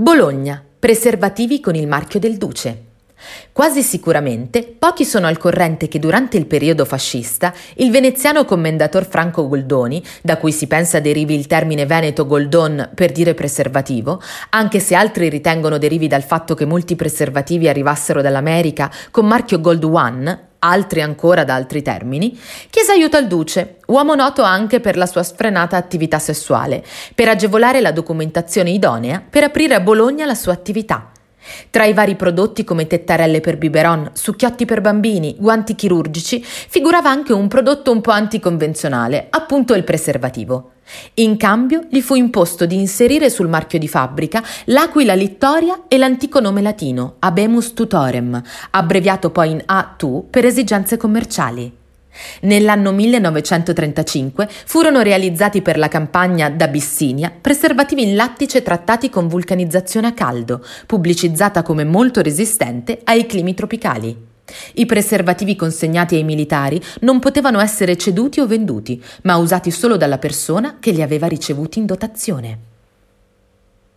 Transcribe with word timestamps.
Bologna, 0.00 0.62
preservativi 0.78 1.58
con 1.58 1.74
il 1.74 1.88
marchio 1.88 2.20
del 2.20 2.36
Duce. 2.36 2.82
Quasi 3.50 3.82
sicuramente 3.82 4.62
pochi 4.62 5.04
sono 5.04 5.26
al 5.26 5.38
corrente 5.38 5.88
che 5.88 5.98
durante 5.98 6.36
il 6.36 6.46
periodo 6.46 6.84
fascista 6.84 7.52
il 7.78 7.90
veneziano 7.90 8.44
commendator 8.44 9.04
Franco 9.04 9.48
Goldoni, 9.48 10.00
da 10.22 10.36
cui 10.36 10.52
si 10.52 10.68
pensa 10.68 11.00
derivi 11.00 11.34
il 11.34 11.48
termine 11.48 11.84
veneto 11.84 12.26
Goldon 12.26 12.90
per 12.94 13.10
dire 13.10 13.34
preservativo, 13.34 14.22
anche 14.50 14.78
se 14.78 14.94
altri 14.94 15.28
ritengono 15.28 15.78
derivi 15.78 16.06
dal 16.06 16.22
fatto 16.22 16.54
che 16.54 16.64
molti 16.64 16.94
preservativi 16.94 17.68
arrivassero 17.68 18.22
dall'America 18.22 18.88
con 19.10 19.26
marchio 19.26 19.60
Gold 19.60 19.82
One, 19.82 20.47
altri 20.60 21.02
ancora 21.02 21.44
da 21.44 21.54
altri 21.54 21.82
termini, 21.82 22.38
chiese 22.70 22.92
aiuto 22.92 23.16
al 23.16 23.26
duce, 23.26 23.76
uomo 23.86 24.14
noto 24.14 24.42
anche 24.42 24.80
per 24.80 24.96
la 24.96 25.06
sua 25.06 25.22
sfrenata 25.22 25.76
attività 25.76 26.18
sessuale, 26.18 26.84
per 27.14 27.28
agevolare 27.28 27.80
la 27.80 27.92
documentazione 27.92 28.70
idonea 28.70 29.22
per 29.28 29.42
aprire 29.42 29.74
a 29.74 29.80
Bologna 29.80 30.26
la 30.26 30.34
sua 30.34 30.52
attività. 30.52 31.12
Tra 31.70 31.84
i 31.84 31.92
vari 31.92 32.16
prodotti 32.16 32.64
come 32.64 32.86
tettarelle 32.86 33.40
per 33.40 33.58
biberon, 33.58 34.10
succhiotti 34.12 34.64
per 34.64 34.80
bambini, 34.80 35.36
guanti 35.38 35.74
chirurgici, 35.74 36.42
figurava 36.44 37.10
anche 37.10 37.32
un 37.32 37.48
prodotto 37.48 37.90
un 37.90 38.00
po' 38.00 38.10
anticonvenzionale, 38.10 39.26
appunto 39.30 39.74
il 39.74 39.84
preservativo. 39.84 40.72
In 41.14 41.36
cambio 41.36 41.86
gli 41.90 42.00
fu 42.00 42.14
imposto 42.14 42.64
di 42.64 42.76
inserire 42.76 43.28
sul 43.28 43.48
marchio 43.48 43.78
di 43.78 43.88
fabbrica 43.88 44.42
l'aquila 44.66 45.14
littoria 45.14 45.82
e 45.86 45.98
l'antico 45.98 46.40
nome 46.40 46.62
latino 46.62 47.16
Abemus 47.18 47.74
tutorem, 47.74 48.40
abbreviato 48.70 49.30
poi 49.30 49.50
in 49.50 49.64
A2 49.66 50.22
per 50.30 50.46
esigenze 50.46 50.96
commerciali. 50.96 51.77
Nell'anno 52.42 52.92
1935 52.92 54.48
furono 54.66 55.00
realizzati 55.02 55.62
per 55.62 55.78
la 55.78 55.88
campagna 55.88 56.48
d'Abissinia 56.50 57.32
preservativi 57.38 58.02
in 58.02 58.16
lattice 58.16 58.62
trattati 58.62 59.10
con 59.10 59.28
vulcanizzazione 59.28 60.06
a 60.06 60.12
caldo, 60.12 60.64
pubblicizzata 60.86 61.62
come 61.62 61.84
molto 61.84 62.22
resistente 62.22 63.00
ai 63.04 63.26
climi 63.26 63.54
tropicali. 63.54 64.26
I 64.74 64.86
preservativi 64.86 65.56
consegnati 65.56 66.14
ai 66.14 66.24
militari 66.24 66.80
non 67.00 67.18
potevano 67.18 67.60
essere 67.60 67.96
ceduti 67.96 68.40
o 68.40 68.46
venduti, 68.46 69.02
ma 69.22 69.36
usati 69.36 69.70
solo 69.70 69.96
dalla 69.96 70.18
persona 70.18 70.78
che 70.80 70.90
li 70.90 71.02
aveva 71.02 71.26
ricevuti 71.26 71.78
in 71.78 71.86
dotazione. 71.86 72.67